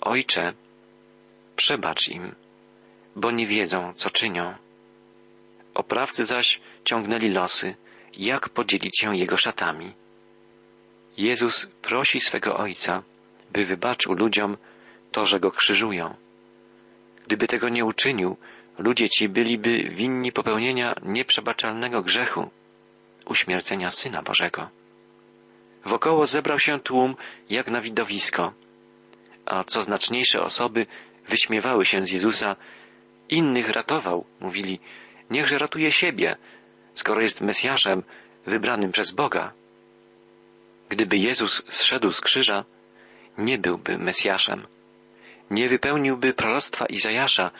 Ojcze, 0.00 0.52
przebacz 1.56 2.08
im, 2.08 2.34
bo 3.16 3.30
nie 3.30 3.46
wiedzą, 3.46 3.92
co 3.94 4.10
czynią. 4.10 4.54
Oprawcy 5.74 6.24
zaś 6.24 6.60
ciągnęli 6.84 7.28
losy, 7.28 7.74
jak 8.16 8.48
podzielić 8.48 8.98
się 9.00 9.16
jego 9.16 9.36
szatami. 9.36 9.94
Jezus 11.16 11.66
prosi 11.66 12.20
swego 12.20 12.56
Ojca, 12.56 13.02
by 13.52 13.64
wybaczył 13.64 14.14
ludziom 14.14 14.56
to, 15.12 15.24
że 15.24 15.40
go 15.40 15.50
krzyżują. 15.50 16.14
Gdyby 17.28 17.46
tego 17.48 17.68
nie 17.68 17.84
uczynił, 17.84 18.36
ludzie 18.78 19.08
ci 19.08 19.28
byliby 19.28 19.82
winni 19.82 20.32
popełnienia 20.32 20.94
nieprzebaczalnego 21.02 22.02
grzechu, 22.02 22.50
uśmiercenia 23.26 23.90
Syna 23.90 24.22
Bożego. 24.22 24.68
Wokoło 25.84 26.26
zebrał 26.26 26.58
się 26.58 26.80
tłum 26.80 27.16
jak 27.50 27.70
na 27.70 27.80
widowisko, 27.80 28.52
a 29.46 29.64
co 29.64 29.82
znaczniejsze 29.82 30.42
osoby 30.42 30.86
wyśmiewały 31.28 31.84
się 31.84 32.04
z 32.04 32.10
Jezusa, 32.10 32.56
innych 33.28 33.68
ratował, 33.68 34.24
mówili, 34.40 34.80
niechże 35.30 35.58
ratuje 35.58 35.92
siebie, 35.92 36.36
skoro 36.94 37.20
jest 37.20 37.40
Mesjaszem 37.40 38.02
wybranym 38.46 38.92
przez 38.92 39.12
Boga. 39.12 39.52
Gdyby 40.88 41.16
Jezus 41.16 41.62
zszedł 41.68 42.12
z 42.12 42.20
krzyża, 42.20 42.64
nie 43.38 43.58
byłby 43.58 43.98
Mesjaszem. 43.98 44.77
Nie 45.50 45.68
wypełniłby 45.68 46.34
proroctwa 46.34 46.86
Izajasza, 46.86 47.50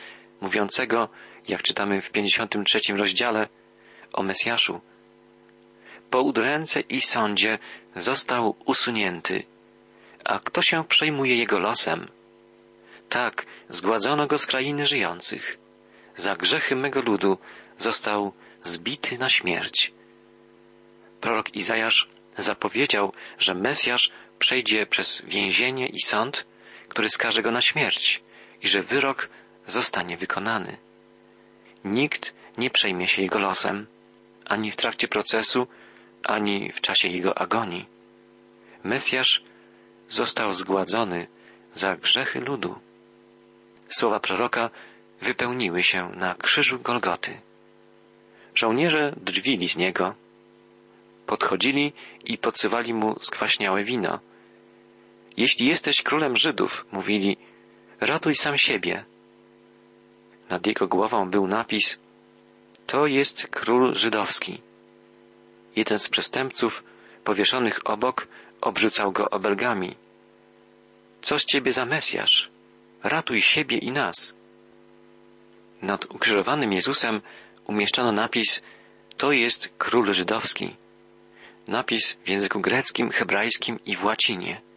mówiącego, 0.40 1.08
jak 1.48 1.62
czytamy 1.62 2.00
w 2.00 2.10
53 2.10 2.80
rozdziale, 2.96 3.48
o 4.12 4.22
Mesjaszu. 4.22 4.80
Po 6.10 6.22
udręce 6.22 6.80
i 6.80 7.00
sądzie 7.00 7.58
został 7.96 8.56
usunięty. 8.64 9.42
A 10.24 10.38
kto 10.38 10.62
się 10.62 10.84
przejmuje 10.84 11.36
jego 11.36 11.58
losem? 11.58 12.08
Tak, 13.08 13.46
zgładzono 13.68 14.26
go 14.26 14.38
z 14.38 14.46
krainy 14.46 14.86
żyjących. 14.86 15.58
Za 16.16 16.36
grzechy 16.36 16.76
mego 16.76 17.00
ludu 17.00 17.38
został 17.78 18.32
zbity 18.62 19.18
na 19.18 19.28
śmierć. 19.28 19.92
Prorok 21.20 21.54
Izajasz 21.54 22.08
Zapowiedział, 22.38 23.12
że 23.38 23.54
Mesjasz 23.54 24.10
przejdzie 24.38 24.86
przez 24.86 25.22
więzienie 25.24 25.86
i 25.86 26.00
sąd, 26.00 26.46
który 26.88 27.08
skaże 27.08 27.42
go 27.42 27.50
na 27.50 27.60
śmierć 27.60 28.22
i 28.62 28.68
że 28.68 28.82
wyrok 28.82 29.28
zostanie 29.66 30.16
wykonany. 30.16 30.76
Nikt 31.84 32.34
nie 32.58 32.70
przejmie 32.70 33.08
się 33.08 33.22
jego 33.22 33.38
losem, 33.38 33.86
ani 34.44 34.70
w 34.70 34.76
trakcie 34.76 35.08
procesu, 35.08 35.66
ani 36.24 36.72
w 36.72 36.80
czasie 36.80 37.08
jego 37.08 37.38
agonii. 37.38 37.86
Mesjasz 38.84 39.42
został 40.08 40.52
zgładzony 40.52 41.26
za 41.74 41.96
grzechy 41.96 42.40
ludu. 42.40 42.78
Słowa 43.88 44.20
proroka 44.20 44.70
wypełniły 45.20 45.82
się 45.82 46.10
na 46.14 46.34
krzyżu 46.34 46.78
Golgoty. 46.78 47.40
Żołnierze 48.54 49.12
drwili 49.16 49.68
z 49.68 49.76
niego, 49.76 50.14
podchodzili 51.26 51.92
i 52.24 52.38
podsuwali 52.38 52.94
mu 52.94 53.16
skwaśniałe 53.20 53.84
wino. 53.84 54.18
Jeśli 55.38 55.66
jesteś 55.66 56.02
królem 56.02 56.36
Żydów, 56.36 56.86
mówili, 56.92 57.36
ratuj 58.00 58.34
sam 58.34 58.58
siebie. 58.58 59.04
Nad 60.50 60.66
jego 60.66 60.86
głową 60.86 61.30
był 61.30 61.46
napis 61.46 61.98
To 62.86 63.06
jest 63.06 63.46
król 63.46 63.94
żydowski. 63.94 64.62
Jeden 65.76 65.98
z 65.98 66.08
przestępców 66.08 66.82
powieszonych 67.24 67.78
obok 67.84 68.28
obrzucał 68.60 69.12
go 69.12 69.30
obelgami. 69.30 69.96
Co 71.22 71.38
z 71.38 71.44
ciebie 71.44 71.72
za 71.72 71.84
Mesjasz? 71.84 72.50
Ratuj 73.02 73.40
siebie 73.40 73.78
i 73.78 73.90
nas. 73.90 74.34
Nad 75.82 76.04
ukrzyżowanym 76.04 76.72
Jezusem 76.72 77.20
umieszczono 77.66 78.12
napis 78.12 78.62
To 79.16 79.32
jest 79.32 79.70
król 79.78 80.12
żydowski. 80.12 80.76
Napis 81.68 82.18
w 82.24 82.28
języku 82.28 82.60
greckim, 82.60 83.10
hebrajskim 83.10 83.78
i 83.86 83.96
w 83.96 84.04
łacinie. 84.04 84.67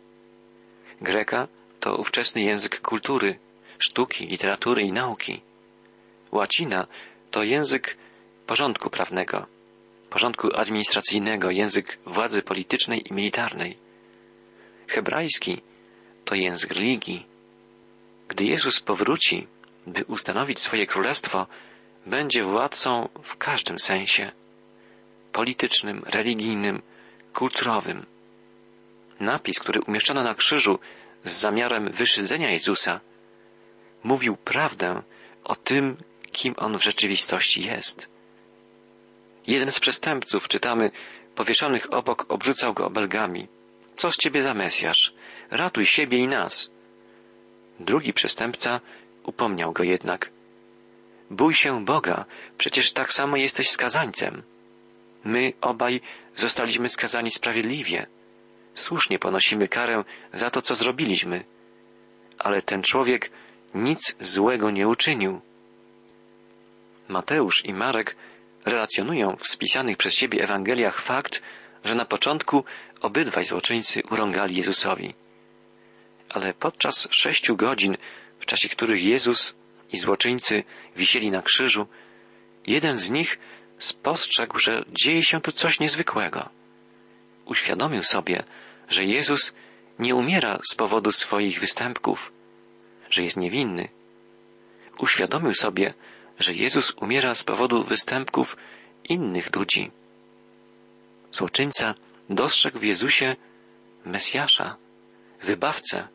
Greka 1.02 1.48
to 1.80 1.96
ówczesny 1.96 2.42
język 2.42 2.82
kultury, 2.82 3.40
sztuki, 3.80 4.28
literatury 4.28 4.82
i 4.82 4.92
nauki. 4.92 5.42
Łacina 6.32 6.88
to 7.32 7.44
język 7.44 7.98
porządku 8.48 8.90
prawnego, 8.90 9.48
porządku 10.10 10.50
administracyjnego, 10.56 11.52
język 11.52 11.98
władzy 12.06 12.42
politycznej 12.42 13.04
i 13.10 13.14
militarnej. 13.14 13.78
Hebrajski 14.88 15.62
to 16.26 16.36
język 16.36 16.72
religii. 16.72 17.26
Gdy 18.28 18.46
Jezus 18.46 18.80
powróci, 18.80 19.48
by 19.88 20.06
ustanowić 20.06 20.60
swoje 20.60 20.88
królestwo, 20.88 21.48
będzie 22.06 22.44
władcą 22.44 23.10
w 23.24 23.38
każdym 23.38 23.80
sensie 23.80 24.32
politycznym, 25.32 26.04
religijnym, 26.06 26.82
kulturowym. 27.34 28.06
Napis, 29.22 29.60
który 29.60 29.82
umieszczono 29.88 30.24
na 30.24 30.36
krzyżu 30.36 30.80
z 31.24 31.32
zamiarem 31.32 31.92
wyszydzenia 31.92 32.52
Jezusa, 32.52 33.00
mówił 34.04 34.38
prawdę 34.38 35.02
o 35.44 35.56
tym, 35.56 35.98
kim 36.32 36.54
on 36.58 36.78
w 36.78 36.84
rzeczywistości 36.84 37.64
jest. 37.64 38.08
Jeden 39.48 39.72
z 39.72 39.80
przestępców, 39.80 40.48
czytamy, 40.48 40.92
powieszonych 41.36 41.94
obok 41.94 42.26
obrzucał 42.30 42.74
go 42.74 42.86
obelgami. 42.86 43.48
Co 43.96 44.12
z 44.12 44.18
ciebie 44.18 44.42
za 44.42 44.54
Mesjasz? 44.54 45.14
Ratuj 45.52 45.86
siebie 45.86 46.18
i 46.18 46.28
nas. 46.28 46.72
Drugi 47.80 48.14
przestępca 48.14 48.80
upomniał 49.24 49.72
go 49.74 49.84
jednak. 49.84 50.30
Bój 51.30 51.54
się 51.54 51.86
Boga, 51.86 52.26
przecież 52.58 52.92
tak 52.92 53.14
samo 53.14 53.38
jesteś 53.38 53.70
skazańcem. 53.70 54.44
My 55.24 55.54
obaj 55.62 56.02
zostaliśmy 56.36 56.90
skazani 56.90 57.32
sprawiedliwie. 57.32 58.08
Słusznie 58.76 59.20
ponosimy 59.20 59.68
karę 59.68 60.04
za 60.34 60.50
to, 60.50 60.62
co 60.62 60.76
zrobiliśmy. 60.76 61.44
Ale 62.40 62.62
ten 62.62 62.84
człowiek 62.84 63.32
nic 63.74 64.16
złego 64.20 64.72
nie 64.72 64.88
uczynił. 64.88 65.42
Mateusz 67.08 67.66
i 67.66 67.74
Marek 67.74 68.16
relacjonują 68.66 69.36
w 69.36 69.48
spisanych 69.48 69.98
przez 69.98 70.14
siebie 70.14 70.44
Ewangeliach 70.44 71.02
fakt, 71.02 71.42
że 71.84 71.96
na 71.96 72.06
początku 72.06 72.64
obydwaj 73.02 73.44
złoczyńcy 73.44 74.02
urągali 74.12 74.56
Jezusowi. 74.56 75.14
Ale 76.30 76.54
podczas 76.54 77.08
sześciu 77.12 77.56
godzin, 77.56 77.98
w 78.40 78.46
czasie 78.46 78.70
których 78.70 79.04
Jezus 79.04 79.56
i 79.94 79.98
złoczyńcy 79.98 80.64
wisieli 80.96 81.32
na 81.32 81.42
krzyżu, 81.42 81.88
jeden 82.68 82.98
z 82.98 83.12
nich 83.12 83.40
spostrzegł, 83.78 84.58
że 84.60 84.84
dzieje 84.88 85.24
się 85.24 85.42
tu 85.42 85.52
coś 85.52 85.80
niezwykłego. 85.80 86.61
Uświadomił 87.52 88.04
sobie, 88.04 88.44
że 88.90 89.04
Jezus 89.04 89.54
nie 90.00 90.16
umiera 90.16 90.60
z 90.72 90.76
powodu 90.76 91.12
swoich 91.12 91.60
występków, 91.60 92.32
że 93.10 93.24
jest 93.24 93.38
niewinny. 93.38 93.90
Uświadomił 95.00 95.54
sobie, 95.54 95.94
że 96.40 96.54
Jezus 96.54 96.92
umiera 96.92 97.36
z 97.36 97.44
powodu 97.44 97.84
występków 97.84 98.58
innych 99.04 99.56
ludzi. 99.56 99.92
Złoczyńca 101.32 101.96
dostrzegł 102.30 102.80
w 102.80 102.84
Jezusie 102.84 103.36
Mesjasza, 104.06 104.76
wybawcę 105.44 106.08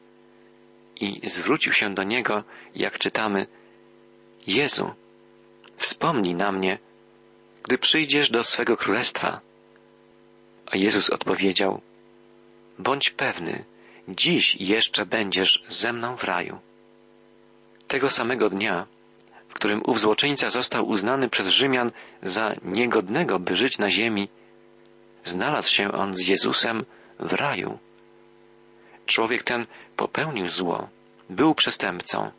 i 1.01 1.29
zwrócił 1.29 1.72
się 1.72 1.94
do 1.94 2.03
Niego, 2.03 2.44
jak 2.75 2.99
czytamy, 2.99 3.46
Jezu, 4.46 4.94
wspomnij 5.77 6.35
na 6.35 6.53
mnie, 6.53 6.79
gdy 7.64 7.79
przyjdziesz 7.79 8.31
do 8.31 8.44
swego 8.44 8.77
królestwa. 8.77 9.46
A 10.66 10.76
Jezus 10.76 11.11
odpowiedział, 11.11 11.81
bądź 12.79 13.11
pewny, 13.11 13.64
dziś 14.09 14.57
jeszcze 14.57 15.07
będziesz 15.07 15.62
ze 15.68 15.92
mną 15.92 16.16
w 16.16 16.24
raju. 16.24 16.59
Tego 17.88 18.11
samego 18.11 18.50
dnia, 18.50 18.87
w 19.48 19.55
którym 19.55 19.83
ów 19.87 20.00
złoczyńca 20.00 20.50
został 20.50 20.88
uznany 20.88 21.29
przez 21.29 21.48
Rzymian 21.48 21.90
za 22.22 22.55
niegodnego, 22.62 23.38
by 23.38 23.57
żyć 23.57 23.79
na 23.79 23.90
ziemi, 23.90 24.29
znalazł 25.24 25.70
się 25.70 25.92
on 25.92 26.14
z 26.14 26.26
Jezusem 26.26 26.85
w 27.20 27.33
raju. 27.33 27.79
Człowiek 29.07 29.42
ten 29.42 29.66
popełnił 29.96 30.48
zło, 30.48 30.88
był 31.31 31.55
przestępcą, 31.55 32.31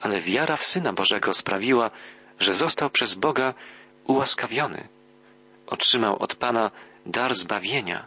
ale 0.00 0.20
wiara 0.20 0.56
w 0.56 0.64
Syna 0.64 0.92
Bożego 0.92 1.34
sprawiła, 1.34 1.90
że 2.38 2.54
został 2.54 2.90
przez 2.90 3.14
Boga 3.14 3.54
ułaskawiony. 4.06 4.88
Otrzymał 5.66 6.22
od 6.22 6.34
Pana 6.34 6.70
dar 7.06 7.34
zbawienia. 7.34 8.06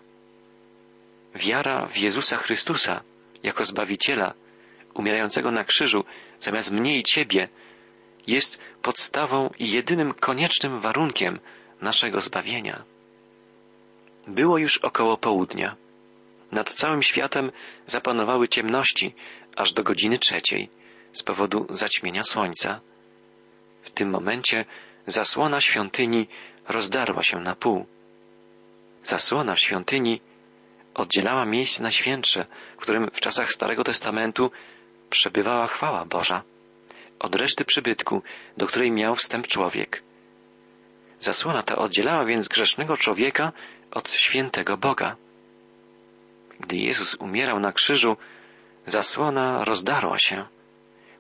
Wiara 1.36 1.86
w 1.86 1.98
Jezusa 1.98 2.38
Chrystusa 2.38 3.02
jako 3.44 3.66
Zbawiciela, 3.66 4.34
umierającego 4.94 5.52
na 5.52 5.64
krzyżu 5.64 6.06
zamiast 6.42 6.72
mnie 6.72 6.98
i 6.98 7.04
Ciebie, 7.04 7.50
jest 8.28 8.60
podstawą 8.82 9.50
i 9.60 9.72
jedynym 9.72 10.14
koniecznym 10.14 10.80
warunkiem 10.80 11.40
naszego 11.82 12.20
zbawienia. 12.20 12.84
Było 14.28 14.58
już 14.58 14.78
około 14.78 15.18
południa. 15.18 15.76
Nad 16.52 16.74
całym 16.74 17.04
światem 17.04 17.52
zapanowały 17.86 18.48
ciemności 18.48 19.16
aż 19.56 19.74
do 19.74 19.84
godziny 19.84 20.20
trzeciej 20.20 20.70
z 21.14 21.24
powodu 21.24 21.66
zaćmienia 21.70 22.24
słońca. 22.24 22.82
W 23.82 23.90
tym 23.90 24.10
momencie 24.10 24.66
zasłona 25.06 25.62
świątyni 25.62 26.28
rozdarła 26.68 27.24
się 27.24 27.40
na 27.40 27.56
pół. 27.56 27.86
Zasłona 29.06 29.56
w 29.56 29.60
świątyni 29.60 30.22
oddzielała 30.94 31.46
miejsce 31.46 31.84
na 31.84 31.92
świętsze, 31.92 32.46
w 32.78 32.82
którym 32.82 33.12
w 33.12 33.20
czasach 33.20 33.52
Starego 33.52 33.84
Testamentu 33.84 34.52
przebywała 35.10 35.68
chwała 35.68 36.06
Boża, 36.06 36.44
od 37.20 37.36
reszty 37.36 37.66
przybytku, 37.66 38.22
do 38.58 38.68
której 38.68 38.92
miał 38.92 39.16
wstęp 39.16 39.48
człowiek. 39.48 40.04
Zasłona 41.20 41.64
ta 41.64 41.76
oddzielała 41.76 42.26
więc 42.26 42.48
grzesznego 42.48 42.98
człowieka 42.98 43.52
od 43.92 44.10
świętego 44.10 44.78
Boga. 44.78 45.16
Gdy 46.60 46.78
Jezus 46.78 47.16
umierał 47.16 47.60
na 47.60 47.72
krzyżu, 47.72 48.18
zasłona 48.86 49.64
rozdarła 49.64 50.20
się, 50.20 50.46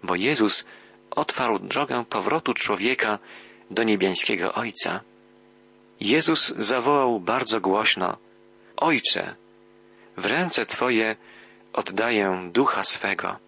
bo 0.03 0.15
Jezus 0.15 0.65
otwarł 1.11 1.59
drogę 1.59 2.05
powrotu 2.09 2.53
człowieka 2.53 3.19
do 3.71 3.83
niebiańskiego 3.83 4.53
Ojca. 4.53 5.01
Jezus 5.99 6.53
zawołał 6.57 7.19
bardzo 7.19 7.61
głośno: 7.61 8.17
Ojcze, 8.77 9.35
w 10.17 10.25
ręce 10.25 10.65
Twoje 10.65 11.15
oddaję 11.73 12.49
ducha 12.53 12.83
swego. 12.83 13.39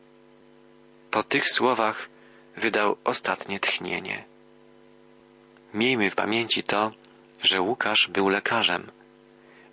Po 1.11 1.23
tych 1.23 1.49
słowach 1.49 2.09
wydał 2.57 2.97
ostatnie 3.03 3.59
tchnienie. 3.59 4.23
Miejmy 5.73 6.09
w 6.09 6.15
pamięci 6.15 6.63
to, 6.63 6.91
że 7.43 7.61
Łukasz 7.61 8.07
był 8.07 8.29
lekarzem. 8.29 8.91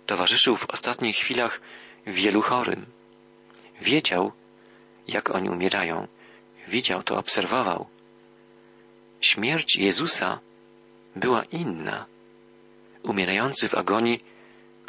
Towarzyszył 0.05 0.57
w 0.57 0.69
ostatnich 0.69 1.17
chwilach 1.17 1.61
wielu 2.07 2.41
chorym. 2.41 2.85
Wiedział, 3.81 4.31
jak 5.07 5.35
oni 5.35 5.49
umierają. 5.49 6.07
Widział 6.67 7.03
to, 7.03 7.17
obserwował. 7.17 7.87
Śmierć 9.21 9.75
Jezusa 9.75 10.39
była 11.15 11.43
inna. 11.43 12.05
Umierający 13.07 13.69
w 13.69 13.75
agonii 13.75 14.23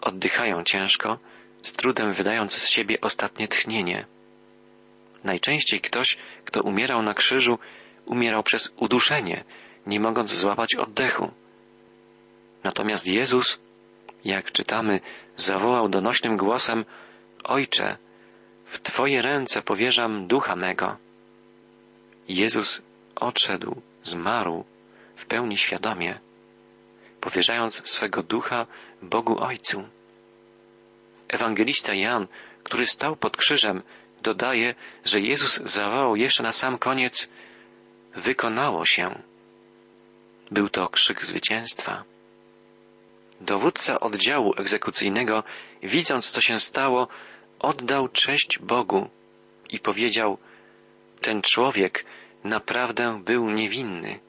oddychają 0.02 0.64
ciężko, 0.64 1.18
z 1.62 1.72
trudem 1.72 2.12
wydając 2.12 2.52
z 2.52 2.68
siebie 2.68 3.00
ostatnie 3.00 3.48
tchnienie. 3.48 4.06
Najczęściej 5.24 5.80
ktoś, 5.80 6.16
kto 6.44 6.62
umierał 6.62 7.02
na 7.02 7.14
krzyżu, 7.14 7.58
umierał 8.06 8.42
przez 8.42 8.72
uduszenie, 8.76 9.44
nie 9.86 10.00
mogąc 10.00 10.34
złapać 10.34 10.74
oddechu. 10.74 11.32
Natomiast 12.64 13.06
Jezus, 13.06 13.58
jak 14.24 14.52
czytamy, 14.52 15.00
zawołał 15.36 15.88
donośnym 15.88 16.36
głosem 16.36 16.84
Ojcze, 17.44 17.96
w 18.64 18.80
Twoje 18.80 19.22
ręce 19.22 19.62
powierzam 19.62 20.26
ducha 20.26 20.56
mego. 20.56 20.96
Jezus 22.28 22.82
odszedł, 23.16 23.82
zmarł 24.02 24.64
w 25.16 25.26
pełni 25.26 25.56
świadomie, 25.56 26.18
powierzając 27.26 27.88
swego 27.88 28.22
ducha 28.22 28.66
Bogu 29.02 29.38
Ojcu. 29.38 29.88
Ewangelista 31.28 31.94
Jan, 31.94 32.26
który 32.62 32.86
stał 32.86 33.16
pod 33.16 33.36
krzyżem, 33.36 33.82
dodaje, 34.22 34.74
że 35.04 35.20
Jezus 35.20 35.60
zawołał 35.64 36.16
jeszcze 36.16 36.42
na 36.42 36.52
sam 36.52 36.78
koniec 36.78 37.28
wykonało 38.14 38.84
się. 38.84 39.22
Był 40.50 40.68
to 40.68 40.88
krzyk 40.88 41.24
zwycięstwa. 41.24 42.04
Dowódca 43.40 44.00
oddziału 44.00 44.54
egzekucyjnego, 44.56 45.44
widząc 45.82 46.30
co 46.30 46.40
się 46.40 46.58
stało, 46.58 47.08
oddał 47.58 48.08
cześć 48.08 48.58
Bogu 48.58 49.10
i 49.70 49.78
powiedział: 49.78 50.38
Ten 51.20 51.42
człowiek 51.42 52.04
naprawdę 52.44 53.20
był 53.24 53.50
niewinny. 53.50 54.20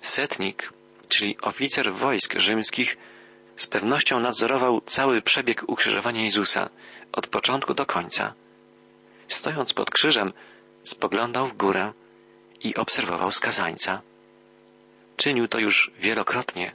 Setnik, 0.00 0.73
czyli 1.14 1.40
oficer 1.40 1.92
wojsk 1.92 2.34
rzymskich, 2.36 2.96
z 3.56 3.66
pewnością 3.66 4.20
nadzorował 4.20 4.80
cały 4.80 5.22
przebieg 5.22 5.68
ukrzyżowania 5.68 6.22
Jezusa 6.24 6.70
od 7.12 7.26
początku 7.26 7.74
do 7.74 7.86
końca. 7.86 8.34
Stojąc 9.28 9.72
pod 9.72 9.90
krzyżem, 9.90 10.32
spoglądał 10.82 11.46
w 11.46 11.56
górę 11.56 11.92
i 12.60 12.74
obserwował 12.74 13.30
skazańca. 13.30 14.02
Czynił 15.16 15.48
to 15.48 15.58
już 15.58 15.90
wielokrotnie. 15.98 16.74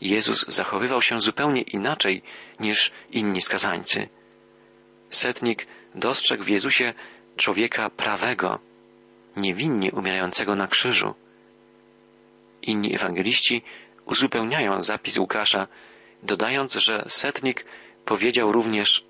Jezus 0.00 0.46
zachowywał 0.48 1.02
się 1.02 1.20
zupełnie 1.20 1.62
inaczej 1.62 2.22
niż 2.60 2.92
inni 3.10 3.40
skazańcy. 3.40 4.08
Setnik 5.10 5.66
dostrzegł 5.94 6.44
w 6.44 6.48
Jezusie 6.48 6.94
człowieka 7.36 7.90
prawego, 7.90 8.58
niewinnie 9.36 9.92
umierającego 9.92 10.56
na 10.56 10.66
krzyżu. 10.66 11.14
Inni 12.62 12.94
ewangeliści 12.94 13.62
uzupełniają 14.04 14.82
zapis 14.82 15.18
Łukasza, 15.18 15.66
dodając, 16.22 16.74
że 16.74 17.04
setnik 17.06 17.64
powiedział 18.04 18.52
również 18.52 19.04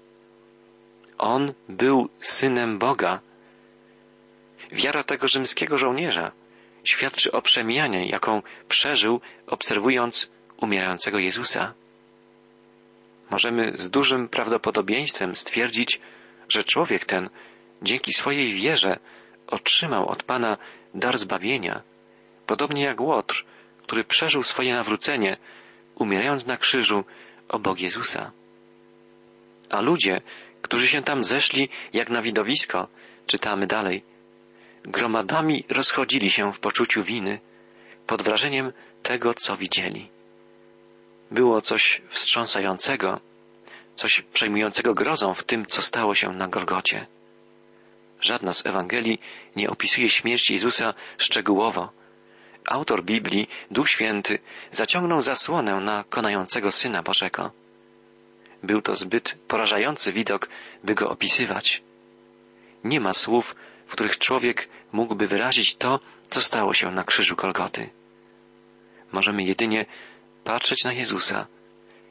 On 1.18 1.52
był 1.68 2.08
synem 2.20 2.78
Boga. 2.78 3.20
Wiara 4.72 5.04
tego 5.04 5.28
rzymskiego 5.28 5.76
żołnierza 5.76 6.32
świadczy 6.84 7.32
o 7.32 7.42
przemianie, 7.42 8.08
jaką 8.08 8.42
przeżył, 8.68 9.20
obserwując 9.46 10.30
umierającego 10.56 11.18
Jezusa. 11.18 11.74
Możemy 13.30 13.72
z 13.78 13.90
dużym 13.90 14.28
prawdopodobieństwem 14.28 15.36
stwierdzić, 15.36 16.00
że 16.48 16.64
człowiek 16.64 17.04
ten 17.04 17.30
dzięki 17.82 18.12
swojej 18.12 18.54
wierze 18.54 18.98
otrzymał 19.46 20.08
od 20.08 20.22
Pana 20.22 20.56
dar 20.94 21.18
zbawienia, 21.18 21.82
podobnie 22.48 22.82
jak 22.82 23.00
Łotr, 23.00 23.44
który 23.82 24.04
przeżył 24.04 24.42
swoje 24.42 24.74
nawrócenie, 24.74 25.36
umierając 25.94 26.46
na 26.46 26.56
krzyżu 26.56 27.04
obok 27.48 27.80
Jezusa. 27.80 28.32
A 29.70 29.80
ludzie, 29.80 30.20
którzy 30.62 30.88
się 30.88 31.02
tam 31.02 31.22
zeszli 31.22 31.68
jak 31.92 32.10
na 32.10 32.22
widowisko, 32.22 32.88
czytamy 33.26 33.66
dalej, 33.66 34.02
gromadami 34.84 35.64
rozchodzili 35.68 36.30
się 36.30 36.52
w 36.52 36.58
poczuciu 36.58 37.02
winy, 37.02 37.40
pod 38.06 38.22
wrażeniem 38.22 38.72
tego, 39.02 39.34
co 39.34 39.56
widzieli. 39.56 40.08
Było 41.30 41.60
coś 41.60 42.02
wstrząsającego, 42.08 43.20
coś 43.96 44.20
przejmującego 44.20 44.94
grozą 44.94 45.34
w 45.34 45.44
tym, 45.44 45.66
co 45.66 45.82
stało 45.82 46.14
się 46.14 46.32
na 46.32 46.48
Golgocie. 46.48 47.06
Żadna 48.20 48.52
z 48.52 48.66
Ewangelii 48.66 49.20
nie 49.56 49.70
opisuje 49.70 50.08
śmierci 50.10 50.52
Jezusa 50.54 50.94
szczegółowo. 51.18 51.98
Autor 52.68 53.04
Biblii, 53.04 53.48
Duch 53.70 53.90
Święty, 53.90 54.38
zaciągnął 54.70 55.22
zasłonę 55.22 55.80
na 55.80 56.04
konającego 56.04 56.72
Syna 56.72 57.02
Bożego. 57.02 57.50
Był 58.62 58.82
to 58.82 58.96
zbyt 58.96 59.34
porażający 59.48 60.12
widok, 60.12 60.48
by 60.84 60.94
go 60.94 61.10
opisywać. 61.10 61.82
Nie 62.84 63.00
ma 63.00 63.12
słów, 63.12 63.56
w 63.86 63.92
których 63.92 64.18
człowiek 64.18 64.68
mógłby 64.92 65.26
wyrazić 65.26 65.76
to, 65.76 66.00
co 66.30 66.40
stało 66.40 66.74
się 66.74 66.90
na 66.90 67.04
krzyżu 67.04 67.36
Kolgoty. 67.36 67.90
Możemy 69.12 69.42
jedynie 69.42 69.86
patrzeć 70.44 70.84
na 70.84 70.92
Jezusa 70.92 71.46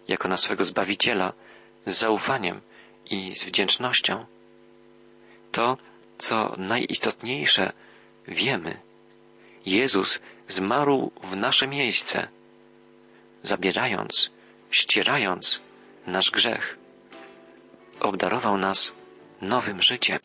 jako 0.07 0.27
na 0.27 0.37
swego 0.37 0.63
Zbawiciela 0.63 1.33
z 1.85 1.97
zaufaniem 1.97 2.61
i 3.09 3.35
z 3.35 3.43
wdzięcznością. 3.43 4.25
To, 5.51 5.77
co 6.17 6.55
najistotniejsze, 6.57 7.73
wiemy. 8.27 8.79
Jezus 9.65 10.21
zmarł 10.47 11.11
w 11.23 11.35
nasze 11.35 11.67
miejsce, 11.67 12.27
zabierając, 13.43 14.31
ścierając 14.71 15.61
nasz 16.07 16.31
grzech. 16.31 16.77
Obdarował 17.99 18.57
nas 18.57 18.93
nowym 19.41 19.81
życiem. 19.81 20.19